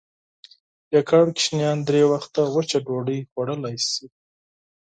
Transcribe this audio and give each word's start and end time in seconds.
يواځې 0.95 1.21
ماشومانو 1.27 1.85
درې 1.87 2.01
وخته 2.11 2.41
وچه 2.55 2.77
ډوډۍ 2.85 3.19
خوړلی 3.31 3.75
شوای. 3.87 4.07